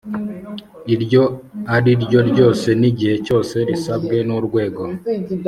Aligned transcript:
iryo 0.93 1.23
ari 1.75 1.91
ryo 2.03 2.19
ryose 2.29 2.67
n 2.81 2.83
igihe 2.91 3.15
cyose 3.25 3.55
risabwe 3.69 4.17
n 4.27 4.29
Urwego 4.37 4.83